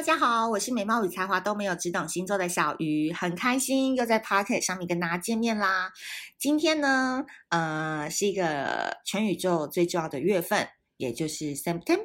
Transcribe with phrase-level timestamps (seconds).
[0.00, 5.92] 大家好，我是美貌与才华都没有，只懂星座的小鱼，很开心又在 Podcast 上面跟大家见面啦。
[6.38, 10.66] 今天呢，呃，是一个全宇宙最重要的月份，
[10.96, 12.02] 也就是 September，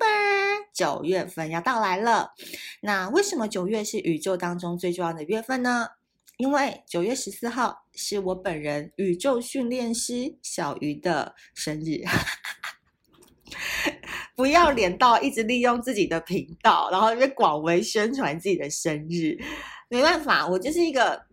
[0.74, 2.34] 九月份要到来了。
[2.82, 5.88] 那为什么九月是宇宙当中最重要的月份呢？
[6.36, 12.04] 因为九月十四号是我本人宇宙训练师小鱼的生日。
[14.36, 19.38] 不要脸到一直利用自己的频道，然后因为广为宣传自己的生日，
[19.90, 21.26] 没办法，我就是一个，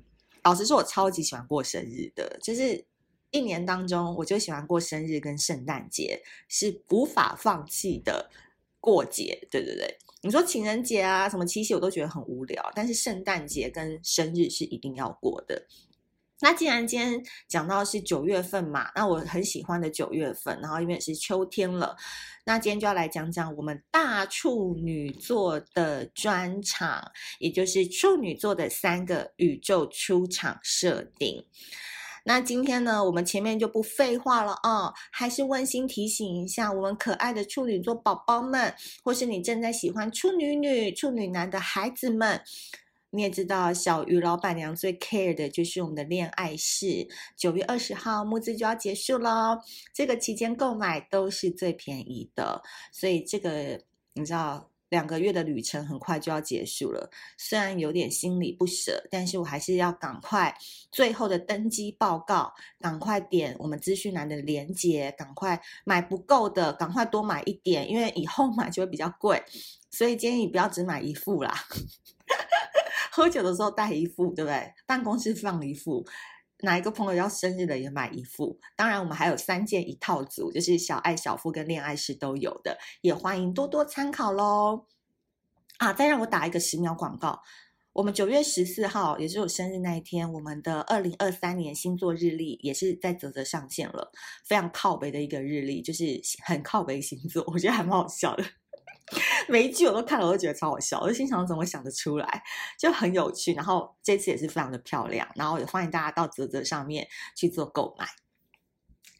[0.45, 2.85] 老实说，我超级喜欢过生日的，就是
[3.31, 8.31] 一年当中，我就喜欢过生日跟圣诞节，是无法放弃的
[8.79, 9.99] 过节，对对对。
[10.25, 15.67] 你说情人节啊，什么七夕，我都觉得很无聊，但是圣诞节跟生日是一定要过的。
[16.43, 21.97] 那既然今天讲到是九月份嘛，那我很喜欢的九月份，然后因为是秋天了，
[22.45, 31.47] 那今天就要来讲讲我们大处女座的专场，也就是处女座的三个宇宙出场设定。
[32.25, 42.41] 那今天呢，我们前面就不废话了啊、哦，还是温馨提醒一下我们可爱的处女座宝宝们，或是你正在喜欢处女女、处女男的孩子们。
[43.15, 47.07] 你也知道，小鱼老板娘最 care 的就是我们的恋爱室。
[47.37, 49.59] 九月二十号募资就要结束喽，
[49.93, 53.79] 这个期间购买都是最便宜的，所以这个
[54.15, 57.11] 你知道，两个月的旅程很快就要结束了。
[57.37, 60.57] 虽然有点心里不舍，但是我还是要赶快
[60.91, 69.43] 最后的登机报告，赶快点我们资讯栏的链接，赶快买不够的，赶快多买一点，因为以后买就会比较贵，
[69.91, 71.55] 所以建议不要只买一副啦。
[73.15, 74.73] 喝酒的时候带一副，对不对？
[74.87, 76.03] 办公室放一副，
[76.61, 78.59] 哪一个朋友要生日的也买一副。
[78.75, 84.87] 当然，我们还有三件一套组，就是小爱、小富跟恋爱是都有的，也欢迎多多参考喽。
[85.77, 87.39] 啊，再让我打一个十秒广告，
[87.93, 94.11] 我们九月十四号，也就是我生日那一天，我们的二零二三年星座日历也是在泽泽上线了，
[94.47, 98.45] 非常靠北的一个日历，就是很靠北星座，我觉得还蛮好笑的。
[99.49, 101.01] 每一句我都看了，我都觉得超好笑。
[101.01, 102.43] 我就心想，怎么想得出来，
[102.79, 103.53] 就很有趣。
[103.55, 107.07] 然后这次也是非常的漂亮，然后也欢迎大家到泽泽上面
[107.37, 108.07] 去做购买。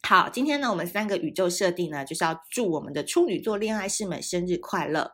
[0.03, 5.13] 好，今天呢，我们三个宇宙设定呢，就是要祝我们的处女座恋爱师们生日快乐。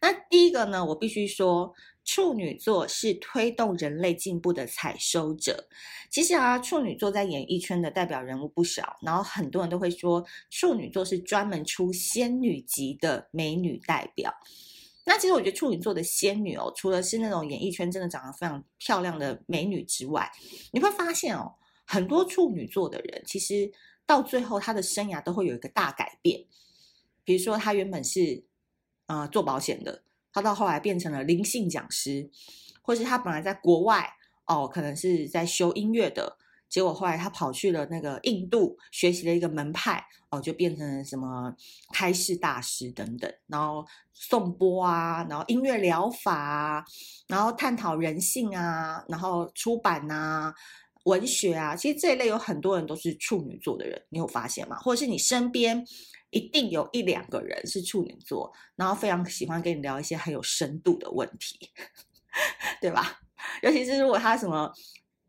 [0.00, 1.74] 那第一个呢，我必须说。
[2.08, 5.68] 处女座是推动人类进步的采收者。
[6.08, 14.32] 其实啊，处女座在演艺圈的代表人物不少，然后很多人都会说，处女座是专门出仙女级的美女代表。
[15.04, 20.32] 那其实我觉得处女座的仙女哦，除了是那种演艺圈真的长得非常漂亮的美女之外，
[20.72, 21.52] 你会发现哦，
[21.84, 23.70] 很多处女座的人其实
[24.06, 26.42] 到最后他的生涯都会有一个大改变。
[27.22, 28.42] 比如说，他原本是
[29.04, 30.04] 啊、做保险的。
[30.32, 32.30] 他到后来变成了灵性讲师，
[32.82, 34.08] 或是他本来在国外
[34.46, 36.36] 哦，可能是在修音乐的，
[36.68, 41.54] 结果后来他跑去了那个印度学习了一个门派哦，就变成什么
[41.92, 46.84] 开示大师等等，然后颂钵啊，然后音乐疗法啊，
[47.26, 50.54] 然后探讨人性啊，然后出版啊，
[51.04, 54.76] 文学啊，其实这一类有很多人都是处女座的人，你有发现吗？
[54.78, 55.84] 或者是你身边？
[56.30, 61.70] 一定有一两个人是处女座，然后非常喜欢跟你聊一些很有深度的问题，
[62.80, 63.20] 对吧？
[63.62, 64.72] 尤其是如果他什么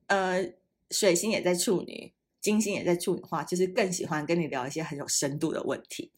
[0.07, 0.43] 呃
[0.91, 6.11] 水星也在处女，金星也在处女的话，就是更喜欢跟你聊一些很有深度的问题。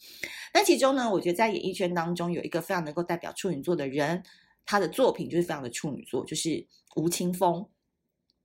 [0.53, 4.23] 那其中呢，我觉得在演艺圈当中有一个非常能够代表处女座的人，
[4.65, 6.65] 他的作品就是非常的处女座，就是
[6.95, 7.67] 吴青峰。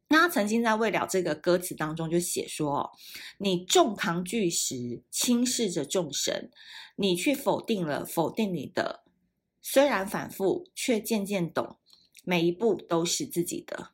[0.09, 2.91] 那他曾经在《未了》这个歌词当中就写说：“哦
[3.39, 6.51] 你重扛巨石，轻视着众神，
[6.95, 9.03] 你去否定了否定你的，
[9.61, 11.77] 虽然反复，却渐渐懂，
[12.25, 13.91] 每一步都是自己的。”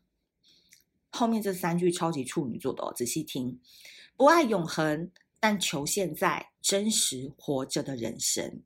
[1.08, 3.58] 后面这三句超级处女座的哦，仔细听，
[4.16, 8.62] 不爱永恒，但求现在真实活着的人生。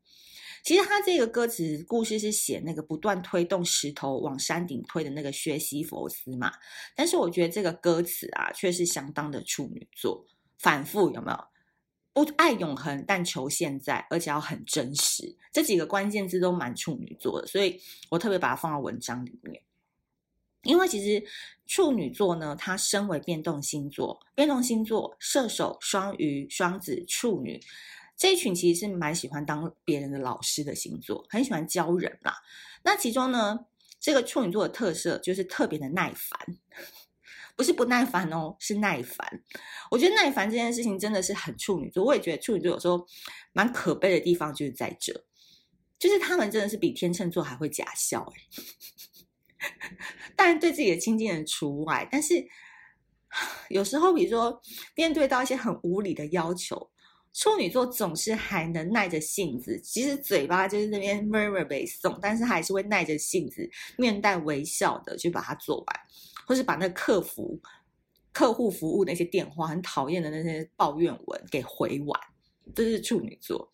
[0.66, 6.52] 其实他这个歌词故事是写那个不断推动石头往山顶推的那个薛西佛斯嘛，
[6.96, 10.26] 但是我觉得这个歌词啊，却是相当的处女座，
[10.58, 11.38] 反复有没有？
[12.12, 17.80] 不爱永恒，但求现在，而且要很真实，这几个关键字都蛮处女座的，所以
[18.10, 19.62] 我特别把它放到文章里面。
[20.64, 21.24] 因为其实
[21.68, 27.60] 处女座呢，它身为变动星座，变动星座射手、双鱼、双子、处女。
[28.16, 32.34] 这一群其实是蛮喜欢当别人的老师的星座，很喜欢教人啦。
[32.82, 33.66] 那其中呢，
[34.00, 36.56] 这个处女座的特色就是特别的耐烦，
[37.56, 39.42] 不是不耐烦哦，是耐烦。
[39.90, 42.04] 我觉得耐烦这件事情真的是很处女座。
[42.04, 43.06] 我也觉得处女座有时候
[43.52, 45.12] 蛮可悲的地方就是在这，
[45.98, 49.68] 就是他们真的是比天秤座还会假笑哎。
[50.36, 52.46] 当然对自己的亲近人除外，但是
[53.68, 54.62] 有时候，比如说
[54.94, 56.90] 面对到一些很无理的要求，
[57.36, 63.68] 处女座总是还能耐着性子，即使嘴巴就是那边 murmur 背诵，但是还是会耐着性子，
[63.98, 66.00] 面带微笑的去把它做完，
[66.46, 67.60] 或是把那客服、
[68.32, 72.18] 客户服务那些电话很讨厌的那些抱怨文给回完。
[72.74, 73.70] 这是处女座。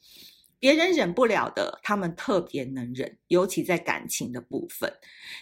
[0.58, 4.92] 别人忍不了的，他们特别能忍，尤其在感情的部分。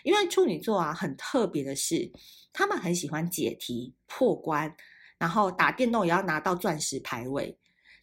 [0.03, 2.11] 因为处女座啊，很特别的是，
[2.53, 4.75] 他们很喜欢解题、破关，
[5.19, 7.55] 然后打电动也要拿到钻石排位，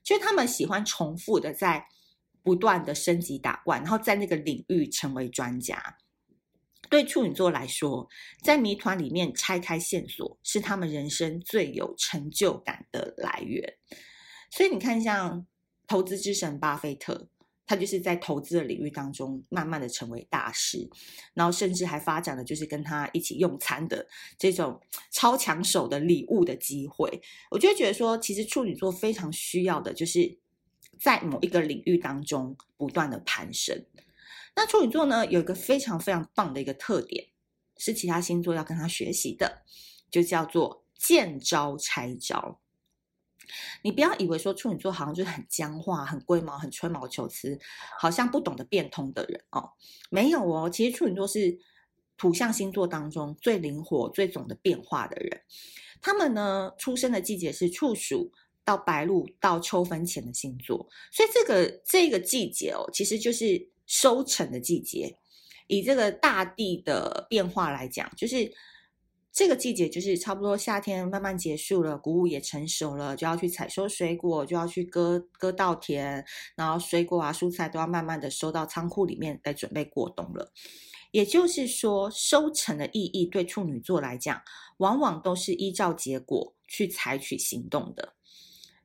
[0.07, 1.85] 就是他们喜欢重复的在
[2.41, 5.97] 不断的升级打怪，然后在那个领域成为专家。
[6.89, 8.07] 对处女座来说，
[8.41, 13.73] 在谜团里面拆开线索，是他们人生最有成就感的来源。
[14.49, 15.45] 所以你看，像。
[15.89, 17.29] 投资之神巴菲特，
[17.67, 20.89] 他就是在投资的领域当中慢慢的成为大师，
[21.33, 24.07] 然后甚至还发展了就是跟他一起用餐的
[24.39, 24.81] 这种
[25.11, 27.21] 超抢手的礼物的机会。
[27.51, 30.39] 我就觉得说，其实处女座非常需要的就是
[30.97, 33.85] 在某一个领域当中不断的攀升。
[34.55, 37.27] 那处女座呢，有一个非常非常棒的一个特点，
[37.75, 39.63] 是其他星座要跟他学习的，
[40.09, 42.59] 就叫做见招拆招。
[43.81, 47.59] 你不要以为说处女座好像就是很僵化、很龟毛、很吹毛求疵，
[47.99, 49.71] 好像不懂得变通的人哦。
[50.09, 51.57] 没有哦，其实处女座是
[52.17, 55.41] 土象星座当中最灵活、最懂得变化的人。
[56.01, 58.31] 他们呢，出生的季节是处暑
[58.63, 65.17] 到白露到秋分前的星座，所以这个这个季节哦，其实就是收成的季节。
[65.67, 68.53] 以这个大地的变化来讲，就是。
[69.37, 76.25] 这个季节就是差不多夏天慢慢结束了，谷物也成熟了，就要去采收水果，就要去割割稻田，
[76.55, 80.51] 然后水果啊、蔬菜都要慢慢的收到仓库里面来准备过冬了。
[81.11, 84.41] 也就是说，收成的意义对处女座来讲，
[84.77, 88.15] 往往都是依照结果去采取行动的。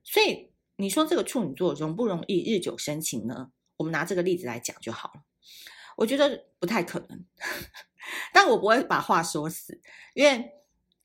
[0.04, 3.52] 所以你说这个处女座容不容易日久生情呢？
[3.78, 5.22] 我们拿这个例子来讲就好了。
[5.96, 7.24] 我觉得不太可能。
[8.32, 9.80] 但我不会把话说死，
[10.14, 10.50] 因为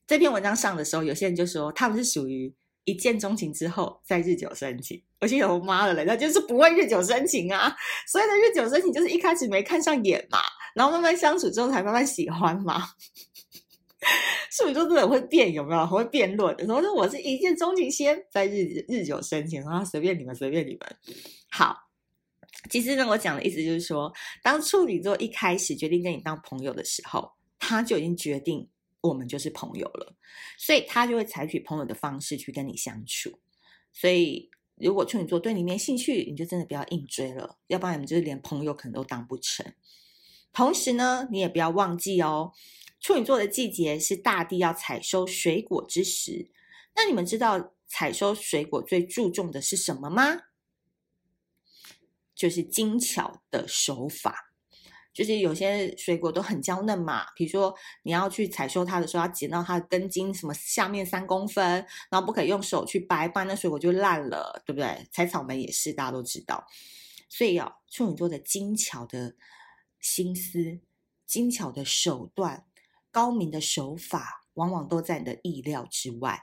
[0.06, 2.52] 这篇文章上的时候，有些人就说他们是属于
[2.84, 5.02] 一见钟情之后再日久生情。
[5.20, 7.74] 我心想，我妈的嘞，那就是不会日久生情啊！
[8.06, 10.38] 所以呢日久生情就是一开始没看上眼嘛，
[10.74, 12.88] 然后慢慢相处之后才慢慢喜欢嘛。
[14.50, 15.80] 处女座真的会变，有没有？
[15.80, 16.54] 很会辩论。
[16.58, 20.96] 然后说我是一见钟情先，再日日久生情，然后随便你们，随便你们。
[21.50, 21.87] 好。
[22.68, 24.12] 其实呢，我讲的意思就是说，
[24.42, 28.68] 当处女座一开始决定跟你当朋友的时候，他就已经决定
[29.00, 30.14] 我们就是朋友了，
[30.58, 33.38] 所以他就会采取朋友的方式去跟你相处。
[33.92, 39.72] 所以，如果处女座对你没兴趣，你就真的不要硬追了，要不然你们就是连朋友可能都当不成。
[40.52, 42.52] 同时呢，你也不要忘记哦，
[43.00, 46.50] 处女座的季节是大地要采收水果之时。
[46.96, 50.36] 那你们知道采收水果最注重的是什么吗？
[52.38, 54.32] 就是精巧的手法，
[55.12, 57.74] 就是有些水果都很娇嫩嘛，比如说
[58.04, 65.04] 你要去采收它的时候，要剪到它的根茎什么下面三公分，然后不可以用手去掰，不然那水果就烂了，对不对？
[65.10, 66.64] 采草莓也是，大家都知道。
[67.28, 69.34] 所以啊，处女座的精巧的
[70.00, 70.78] 心思、
[71.26, 72.66] 精巧的手段、
[73.10, 76.40] 高明的手法，往往都在你的意料之外。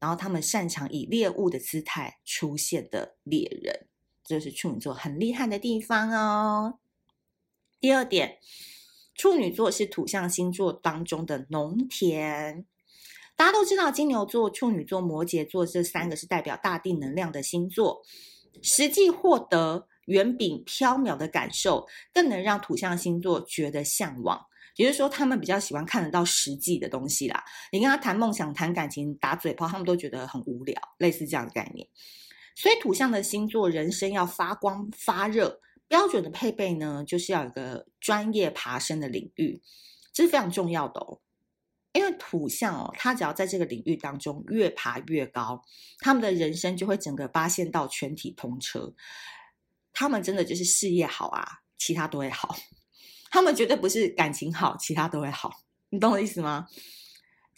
[0.00, 3.88] 然后他们擅长以猎物的姿态出现的猎人。
[4.24, 6.78] 这是处女座很厉害的地方哦。
[7.80, 8.38] 第二点，
[9.14, 12.64] 处女座是土象星座当中的农田。
[13.36, 18.02] 大家都知道，金牛座、处女座、摩羯座这三个是代表大地能量的星座，
[18.62, 24.46] 实际获得远比飘渺的感受，更能让土象星座觉得向往。
[24.76, 27.44] 也就是说，他们比较喜欢看得到实际的东西啦。
[27.70, 31.86] 你跟他谈梦想、谈感情、打嘴炮，他们都觉得很无聊，类似这样的概念。
[32.54, 39.60] 所以土象的星座人生要发光发热，标准的配备呢，就是要有个专业爬升的领域，
[40.12, 41.20] 这是非常重要的哦。
[41.92, 45.62] 因为土象哦，他只要在这个领域当中越爬越高，
[46.00, 48.94] 他们的人生就会整个八线道全体通车。
[49.92, 52.56] 他们真的就是事业好啊，其他都会好。
[53.30, 55.52] 他们绝对不是感情好，其他都会好。
[55.90, 56.66] 你懂我意思吗？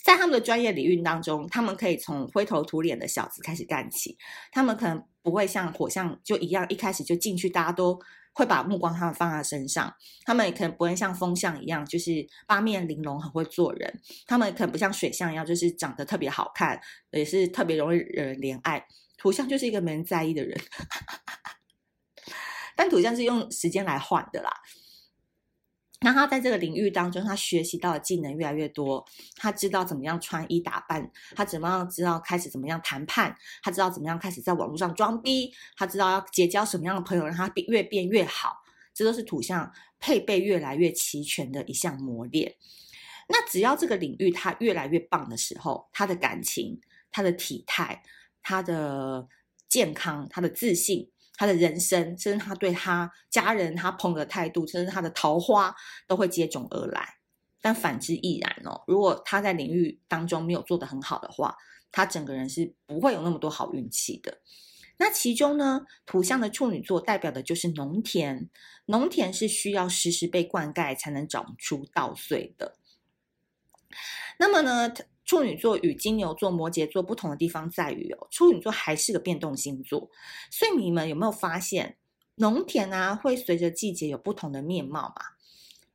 [0.07, 4.17] 在他们的专业领域当中，他们可以从灰头土脸的小子开始干起。
[4.53, 7.99] 他们可能不会像火象就一样，一开始就进去，大家都
[8.33, 9.93] 会把目光他们放在身上。
[10.25, 14.01] 他们也可能不会像风象一样，就是八面玲珑，很会做人。
[14.29, 18.87] 他们可能不像水象一样，就是长得特别好看，也是特别容易惹人怜爱。
[19.19, 20.57] 土象就是一个没人在意的人。
[22.77, 24.53] 但土象是用时间来换的啦。
[26.03, 29.05] 那他在这个领域当中，他学习到的技能越来越多，
[29.37, 38.63] 他知道怎么样穿衣打扮，他怎么样知道开始怎么样谈判，他知道怎么样开始在网络上装逼，他知道要结交什么样的朋友，让他变越变越好。
[38.93, 42.55] 这都是土象配备越来越齐全的一项磨练。
[43.29, 48.03] 那只要这个领域他越来越棒的时候，他的感情、他的体态、
[48.43, 49.27] 他的
[49.69, 51.11] 健康、他的自信。
[51.37, 55.75] 他的人生，甚至他对他家人、他朋友的态度，甚至他的桃花，
[56.07, 57.15] 都会接踵而来。
[57.61, 58.83] 但反之亦然哦。
[58.87, 61.57] 如果他在领域当中没有做得很好的话，
[61.91, 64.39] 他整个人是不会有那么多好运气的。
[64.99, 68.49] 那其中呢，土象的处女座代表的就是农田，
[68.87, 72.79] 农田是需要时时被灌溉才能长出稻穗的。
[74.39, 74.93] 那么呢，
[75.27, 80.09] 处女座与金牛座、摩羯座不同的地方在于哦，处女座还是个变动星座，
[80.51, 81.99] 所以你们有没有发现，
[82.37, 85.37] 农田啊会随着季节有不同的面貌嘛？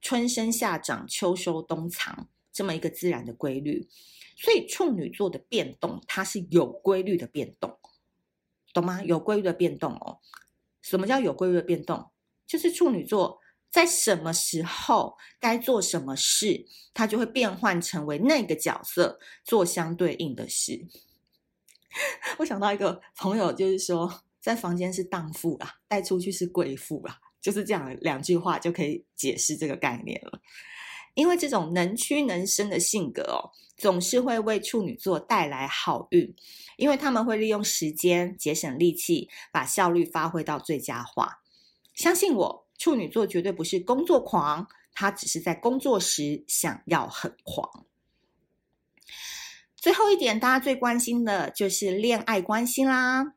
[0.01, 3.87] 春生夏长，秋收冬藏，这么一个自然的规律。
[4.35, 7.79] 所以处女座的变动，它是有规律的变动，
[8.73, 9.01] 懂吗？
[9.03, 10.19] 有规律的变动哦。
[10.81, 12.09] 什么叫有规律的变动？
[12.45, 13.40] 就是处女座。
[13.71, 20.85] 在什么时候该做什么事，他就会变换成为那个角色，做相对应的事。
[22.37, 30.41] 我想到一个朋友，就是说，在房间是荡妇啦，带出去是贵妇啦，就是这样两句话就可以解释这个概念了。
[31.13, 36.35] 因为这种能屈能伸的性格哦，总是会为处女座带来好运，
[36.75, 41.41] 因为他们会利用时间节省力气，把效率发挥到最佳化。
[41.93, 42.67] 相信我。
[42.81, 47.85] 处女座绝对不是工作狂，他只是在工作时想要很狂。
[49.75, 53.35] 最后一点，大家最关心的就是恋爱关系啦。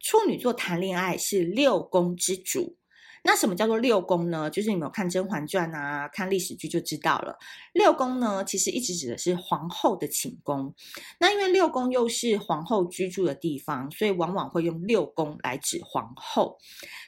[0.00, 2.76] 处女座谈恋爱是六宫之主。
[3.24, 4.50] 那什么叫做六宫呢？
[4.50, 7.38] 就是你们有看《甄嬛传》啊，看历史剧就知道了。
[7.72, 10.74] 六宫呢，其实一直指的是皇后的寝宫。
[11.20, 16.58] 那因为六宫又是皇后居住的地方，所以往往会用六宫来指皇后。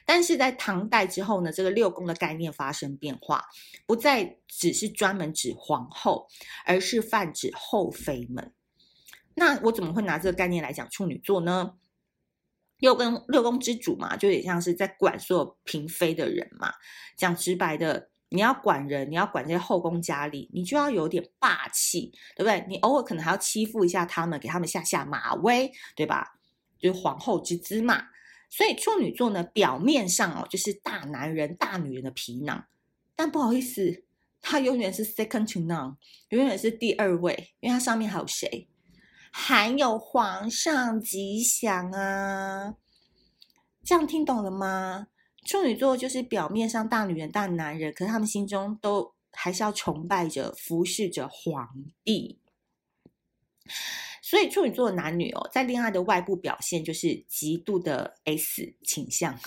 [0.05, 3.43] 但是在唐代之后呢，这个六宫的概念发生变化，
[3.85, 6.27] 不再只是专门指皇后，
[6.65, 8.53] 而是泛指后妃们。
[9.35, 11.73] 那我怎么会拿这个概念来讲处女座呢？
[12.79, 16.73] 六宫六宫之主嘛，就有点像是在管所有嫔妃的人嘛。
[17.15, 22.65] 讲直白的，你要管人，你要管这些后宫佳丽，你就要有点霸气，对不对？
[22.67, 26.37] 你偶尔可能还要欺负一下他们，给他们下下马威，对吧？
[26.77, 28.07] 就是皇后之姿嘛。
[28.49, 32.65] 所以处女座呢，表面上哦，就是大男人、大女人的皮囊，
[33.15, 34.03] 但不好意思，
[34.41, 35.95] 他永远是 second to none，
[36.29, 38.67] 永远是第二位，因为他上面还有谁？
[39.37, 42.73] 还有皇上吉祥啊，
[43.83, 45.07] 这样听懂了吗？
[45.45, 51.67] 处女座就是表面上大女人、大男人，可是他们心中都还是要崇拜着、服侍着皇
[52.05, 52.39] 帝。
[54.23, 59.37] 所以处女座的男女哦，在恋爱的外部表现就是极度的 S 倾向。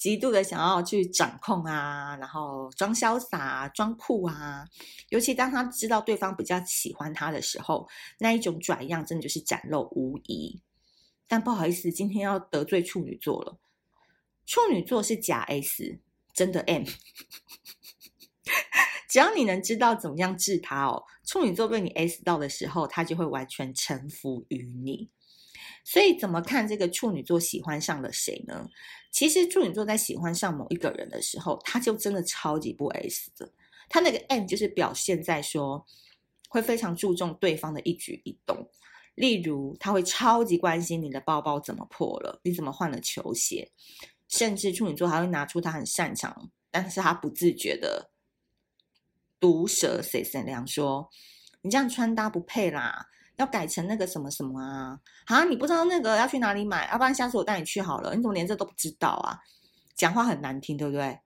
[0.00, 4.64] 极度的想要去掌控啊，然后装潇洒、装酷啊，
[5.10, 7.86] 尤其当他知道对方比较喜欢他的时候，
[8.18, 10.62] 那一种拽样真的就是展露无遗。
[11.28, 13.58] 但不好意思，今天要得罪处女座了。
[14.46, 16.00] 处女座是假 S，
[16.32, 16.84] 真的 M。
[19.06, 25.10] 只要你能知道怎么样治他哦，处女座被你 S 到的时候，他就会完全臣服于你。
[25.90, 28.64] 所以怎么看这个处女座喜欢上了谁呢？
[29.10, 33.50] 其实处女座在喜欢上某一个人的时候，他就真的超级不 S 的。
[33.88, 35.84] 他那个 M 就是表现在说，
[36.48, 38.70] 会非常注重对方的一举一动。
[39.16, 43.68] 例如，他会超级关心你的包包怎么破了，你怎么换了球鞋，
[44.28, 48.12] 甚至处女座还会拿出他很擅长，但是他不自觉的
[49.40, 51.10] 毒舌 say 善良说
[51.62, 53.08] ：“你这样穿搭不配啦。”
[53.40, 54.98] 要改成那个什么什么啊？
[55.24, 56.86] 啊，你不知道那个要去哪里买？
[56.92, 58.14] 要不然下次我带你去好了。
[58.14, 59.38] 你怎么连这都不知道啊？
[59.96, 61.18] 讲话很难听，对不对？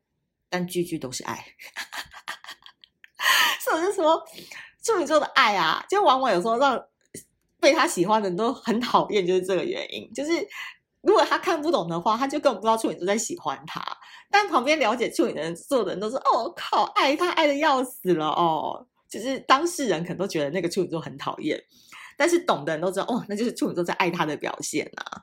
[0.49, 1.45] 但句句都是爱。
[3.61, 4.25] 所以我就说，
[4.83, 6.81] 处女座的爱啊，就往往有时候让
[7.59, 10.09] 被他喜欢的人都很讨厌，就是这个原因。
[10.13, 10.31] 就是
[11.01, 13.85] 如果他看不懂的话，他就根本不知道处女座在喜欢他。
[14.31, 21.63] 但旁边了解处女座的人都是：“哦靠，爱他爱的要死了哦。”就是当事人可能都觉得那个处女座很讨厌。
[22.17, 25.23] 但是懂的人都知道，哦，那就是处女座在爱他的表现啊，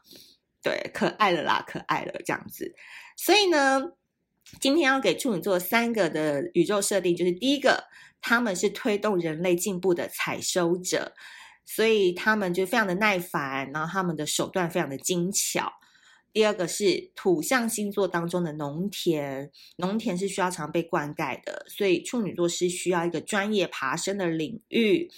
[0.61, 2.73] 对，可爱了啦，可爱了这样子。
[3.17, 3.93] 所以呢，
[4.59, 7.85] 今天要给处女座三个的宇宙设定，就是第一个，
[8.21, 11.13] 他们是推动人类进步的采收者，
[11.65, 15.73] 所以他们就非常的耐烦，然后他们的手段非常的精巧。
[16.33, 25.11] 第二个是土象星座当中的农田，农田是需要常被灌溉的，所以处女座是需要一个专业爬升的领域。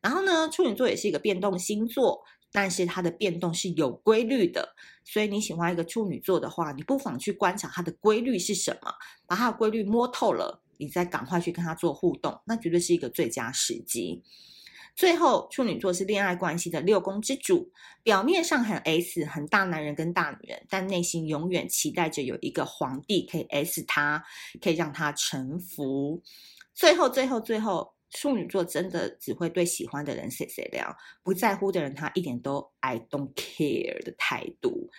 [0.00, 8.92] 然后呢，处女座也是一个变动星座，但是它的变动是有规律的，所以你喜欢一个处女座的话，你不妨去观察它的规律是什么，
[9.26, 14.22] 把它的规律摸透了，你再赶快去跟他做互动，那绝对是一个最佳时机。
[14.96, 17.70] 最后，处女座是恋爱关系的六宫之主，
[18.02, 24.22] 表面上很 S，很大男人跟大女人，但内心永远期待着有一个皇帝可以 S 他，
[24.60, 26.20] 可以让他臣服。
[26.74, 34.90] 最后，最后，最后，处女座真的只会对喜欢的人谁谁聊，不在乎的人他一点都 I don't care 的态度。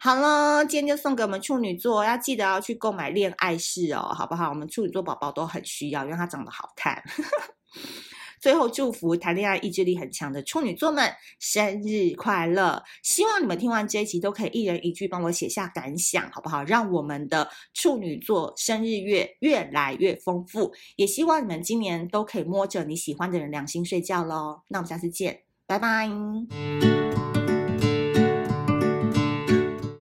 [0.00, 4.48] 好了，今天就送给我们处女座，要记得要去购买恋爱室哦，好不好？
[4.50, 7.02] 我们处女座宝宝都很需要，因为他长得好看。
[8.40, 12.82] 最后祝福谈恋爱意志力很强的处女座们生日快乐！
[13.02, 16.62] 希望你们听完这一集都可以一人一句帮我写下感想，好不好？
[16.64, 20.72] 让我们的处女座生日月越来越丰富。
[20.96, 24.62] 也希望你们今年都可以摸着你喜欢的人良心睡觉喽。
[24.68, 26.08] 那我们下次见，拜拜。